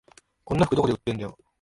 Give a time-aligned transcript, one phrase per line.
[0.43, 1.37] こんな服どこで売ってんだよ